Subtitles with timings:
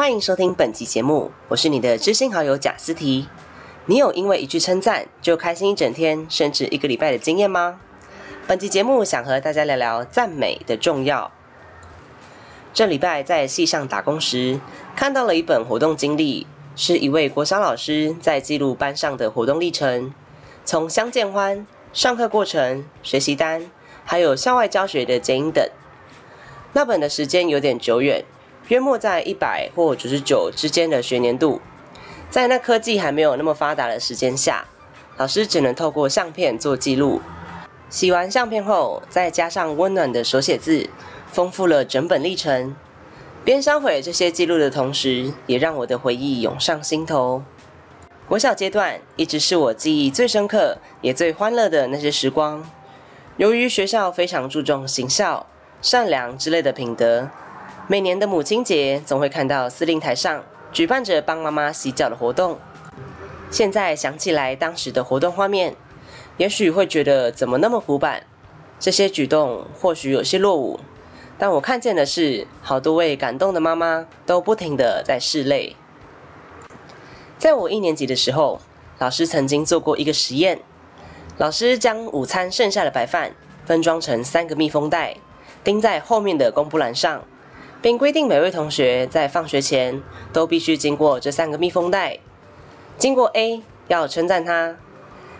[0.00, 3.28] 欢迎收听本集节目，我是你的知心好友贾思提。
[3.84, 7.78] 你有因为一句称赞就开心一整天，甚至一个礼拜的经验吗？
[8.46, 11.30] 本集节目想和大家聊聊赞美的重要。
[12.72, 14.58] 这礼拜在戏上打工时，
[14.96, 20.14] 看到了一本活动经历，是一位国小老师在记录班上的活动历程，
[20.64, 23.70] 从相见欢、上课过程、学习单，
[24.06, 25.62] 还有校外教学的剪影等。
[26.72, 28.24] 那本的时间有点久远，
[28.70, 31.60] 约莫在一百或九十九之间的学年度。
[32.30, 34.64] 在那科技还没有那么发达的时间下，
[35.16, 37.20] 老师只能透过相片做记录。
[37.88, 40.88] 洗完相片后，再加上温暖的手写字，
[41.26, 42.76] 丰富了整本历程。
[43.44, 47.42] 边销毁这些记录的同时，也让我的回忆涌上心头。
[48.28, 52.64] 国小阶段一直是我记忆最深刻也最欢乐的那些时光。
[53.36, 55.46] 由于学校非常注重行孝、
[55.82, 57.28] 善良之类的品德，
[57.90, 60.44] 每年的母亲节总会看到司令台上。
[60.70, 62.56] 举办着帮妈妈洗脚的活动，
[63.50, 65.74] 现在想起来当时的活动画面，
[66.36, 68.22] 也许会觉得怎么那么古板？
[68.78, 70.78] 这些举动或许有些落伍，
[71.36, 75.74] 但我看见的是好多位感动的妈妈都不停的在拭泪。
[77.38, 78.60] 在我一年级的时候，
[79.00, 80.60] 老师曾经做过一个实验，
[81.38, 85.16] 老师将午餐剩下的白饭分装成三个密封袋，
[85.64, 87.24] 钉在后面的公布栏上。
[87.82, 92.18] 并规定每位同学在放学前都必须经过这三个密封袋。
[92.98, 94.76] 经过 A 要称赞他，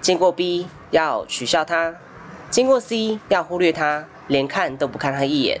[0.00, 1.96] 经过 B 要取笑他，
[2.48, 5.60] 经过 C 要忽略他，连看都不看他一眼。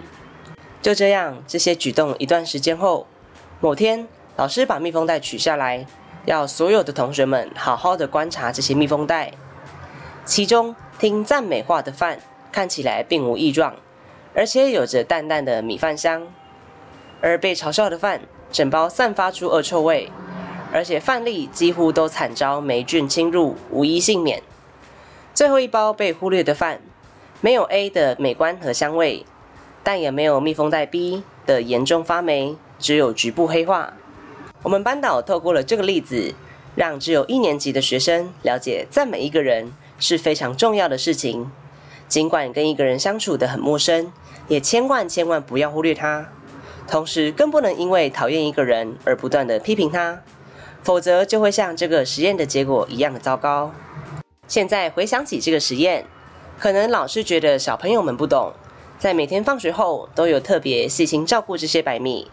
[0.80, 3.06] 就这样，这些举动一段时间后，
[3.60, 5.86] 某天老师把密封袋取下来，
[6.24, 9.32] 要所有的同学们好好的观察这些密封袋。
[10.24, 12.20] 其中听赞美话的饭
[12.50, 13.76] 看起来并无异状，
[14.34, 16.26] 而且有着淡淡的米饭香。
[17.22, 18.20] 而被嘲笑的饭，
[18.50, 20.10] 整包散发出恶臭味，
[20.72, 24.42] 而且饭粒几乎都惨遭霉菌侵入，无一幸免。
[25.32, 26.82] 最后一包被忽略的饭，
[27.40, 29.24] 没有 A 的美观和香味，
[29.82, 33.94] 但也没有密封袋 B 的严重发霉，只有局部黑化。
[34.64, 36.34] 我们班导透过了这个例子，
[36.74, 41.50] 让只有一年级的学生了解赞美一个人是非常重要的事情。
[42.08, 44.12] 尽管跟一个人相处的很陌生，
[44.48, 46.28] 也千万千万不要忽略他。
[46.88, 50.20] 同时，更不能因为讨厌一个人而不断的批评他，
[50.82, 53.72] 否则就会像这个实验的结果一样的糟糕。
[54.46, 56.04] 现在回想起这个实验，
[56.58, 58.52] 可能老师觉得小朋友们不懂，
[58.98, 62.30] 在每天放学后都有特别细心照顾这些白米，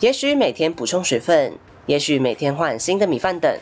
[0.00, 3.58] 也许每天补充水分，也许每天换新的米饭等。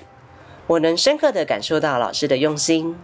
[0.66, 2.96] 我能深刻的感受到老师的用心。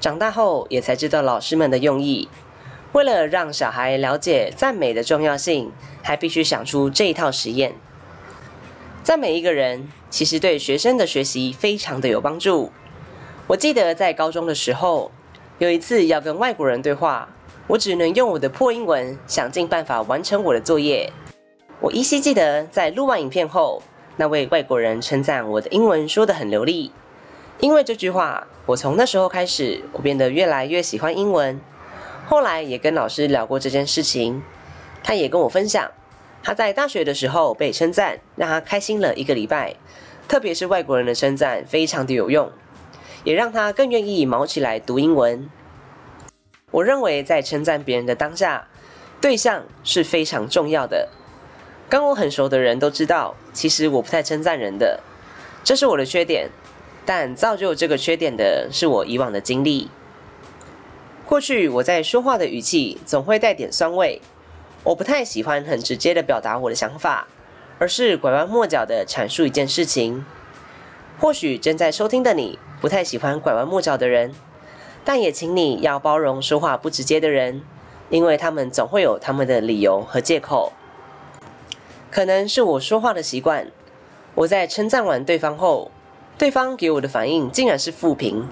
[0.00, 2.28] 长大后也才知道老师们的用意。
[2.94, 7.74] 为了让小孩了解赞美的重要性，还必须想出这一套实验。
[9.02, 12.70] 赞美一个人，其实对学生的学习非常的有帮助。
[13.48, 15.10] 我记得在高中的时候，
[15.58, 17.28] 有一次要跟外国人对话，
[17.66, 21.12] 我只能用我的破英文想尽办法完成我的作业。
[21.80, 23.82] 我依稀记得，在录完影片后，
[24.18, 26.92] 那位外国人称赞我的英文说得很流利。
[27.58, 31.60] 因为这句话，我从那时候开始，我变得越来越喜欢英文。
[32.26, 34.42] 后来也跟老师聊过这件事情，
[35.02, 35.90] 他也跟我分享，
[36.42, 39.76] 他在大学的时候被称赞，让他开心了一个礼拜，
[40.26, 42.50] 特别是外国人的称赞非常的有用，
[43.24, 45.48] 也让他更愿意毛起来读英文。
[46.70, 48.68] 我认为在称赞别人的当下，
[49.20, 51.10] 对象是非常重要的。
[51.88, 55.00] 跟我很熟的人都知道，其实我不太称赞人的，
[55.62, 56.48] 这是我的缺点，
[57.04, 59.90] 但造就这个缺点的是我以往的经历。
[61.34, 64.22] 过去我在说话的语气总会带点酸味，
[64.84, 67.26] 我不太喜欢很直接的表达我的想法，
[67.80, 70.24] 而是拐弯抹角的阐述一件事情。
[71.18, 74.32] 或许正在收听的你不太喜欢拐弯抹角的人，
[75.04, 77.62] 但也请你要包容说话不直接的人，
[78.10, 80.72] 因为他们总会有他们的理由和借口。
[82.12, 83.72] 可能是我说话的习惯，
[84.36, 85.90] 我在称赞完对方后，
[86.38, 88.46] 对方给我的反应竟然是负评。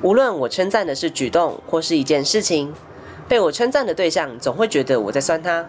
[0.00, 2.72] 无论我称赞的是举动或是一件事情，
[3.28, 5.68] 被我称赞的对象总会觉得我在酸他。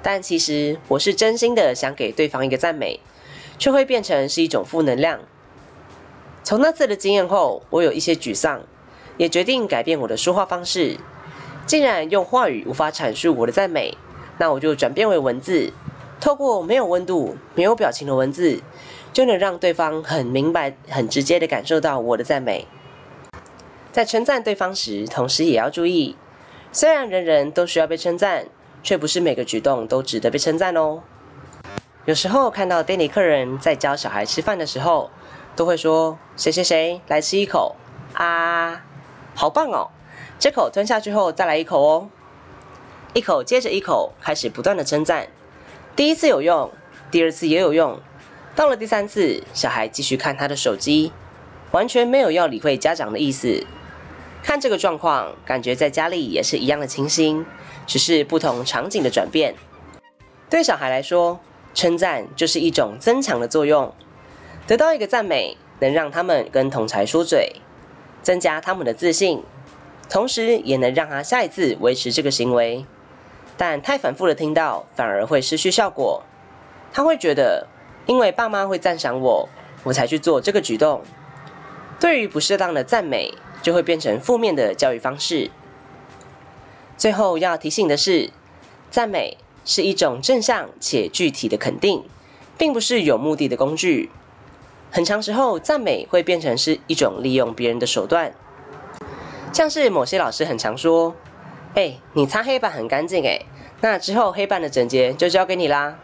[0.00, 3.00] 但其实我是真心的想给对方一个赞美，
[3.58, 5.18] 却会变成是一种负能量。
[6.44, 8.62] 从那次的经验后，我有一些沮丧，
[9.16, 10.96] 也决定改变我的说话方式。
[11.66, 13.96] 既然用话语无法阐述我的赞美，
[14.38, 15.72] 那我就转变为文字，
[16.20, 18.60] 透过没有温度、没有表情的文字，
[19.12, 22.66] 就能让对方很明白、很直接的感受到我的赞美。
[23.92, 26.16] 在称赞对方时，同时也要注意，
[26.72, 28.46] 虽然人人都需要被称赞，
[28.82, 31.02] 却不是每个举动都值得被称赞哦。
[32.06, 35.10] 有时候看到店里客人在教小孩吃饭的时候，
[35.54, 37.76] 都会说：“谁谁谁来吃一口
[38.14, 38.82] 啊，
[39.34, 39.90] 好棒哦！
[40.38, 42.08] 这口吞下去后再来一口哦。”
[43.12, 45.28] 一口接着一口，开始不断的称赞。
[45.94, 46.72] 第一次有用，
[47.10, 48.00] 第二次也有用，
[48.56, 51.12] 到了第三次，小孩继续看他的手机，
[51.72, 53.66] 完全没有要理会家长的意思。
[54.42, 57.46] 看这个状况，感觉在家里也是一样的情形，
[57.86, 59.54] 只是不同场景的转变。
[60.50, 61.38] 对小孩来说，
[61.72, 63.94] 称赞就是一种增强的作用，
[64.66, 67.56] 得到一个赞美，能让他们跟同才说嘴，
[68.20, 69.42] 增加他们的自信，
[70.10, 72.84] 同时也能让他下一次维持这个行为。
[73.56, 76.24] 但太反复的听到，反而会失去效果。
[76.92, 77.68] 他会觉得，
[78.06, 79.48] 因为爸妈会赞赏我，
[79.84, 81.02] 我才去做这个举动。
[82.00, 85.50] 对于不适当的赞美，就会变成负面的教育方式。
[86.98, 88.30] 最后要提醒的是，
[88.90, 92.04] 赞美是一种正向且具体的肯定，
[92.58, 94.10] 并不是有目的的工具。
[94.90, 98.34] 很长时候，赞美会变成是一种利用别人的手段，
[99.52, 101.14] 像是某些老师很常说
[101.74, 103.40] ：“哎，你擦黑板很干净哎，
[103.80, 105.98] 那之后黑板的整洁就交给你啦。”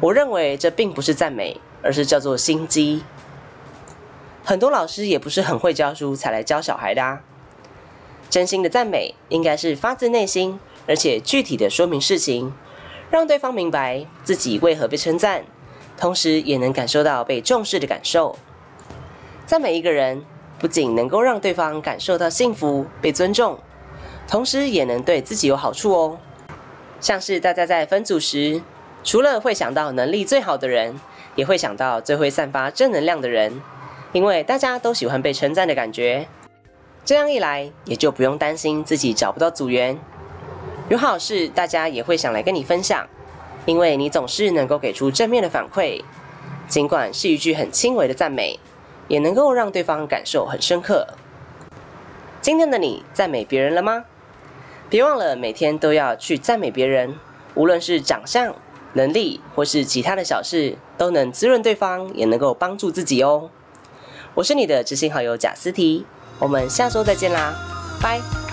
[0.00, 3.04] 我认为这并不是赞美，而是叫做心机。
[4.50, 7.20] 很多老师也不是很会教书才来教小孩的啊。
[8.28, 10.58] 真心的赞美应该是发自内心，
[10.88, 12.52] 而且具体的说明事情，
[13.12, 15.44] 让对方明白自己为何被称赞，
[15.96, 18.36] 同时也能感受到被重视的感受。
[19.46, 20.24] 赞美一个人，
[20.58, 23.56] 不仅能够让对方感受到幸福、被尊重，
[24.26, 26.18] 同时也能对自己有好处哦。
[27.00, 28.60] 像是大家在分组时，
[29.04, 31.00] 除了会想到能力最好的人，
[31.36, 33.62] 也会想到最会散发正能量的人。
[34.12, 36.26] 因为大家都喜欢被称赞的感觉，
[37.04, 39.98] 这样一来也就不用担心自己找不到组员。
[40.88, 43.06] 有好事，大家也会想来跟你分享，
[43.66, 46.02] 因为你总是能够给出正面的反馈，
[46.66, 48.58] 尽管是一句很轻微的赞美，
[49.06, 51.06] 也能够让对方感受很深刻。
[52.40, 54.04] 今天的你赞美别人了吗？
[54.88, 57.14] 别忘了每天都要去赞美别人，
[57.54, 58.52] 无论是长相、
[58.94, 63.50] 能力或是其他的小事，都能滋润对方，也能够帮助自己哦。
[64.34, 66.04] 我是你的知心好友贾思提，
[66.38, 67.54] 我们下周再见啦，
[68.00, 68.49] 拜。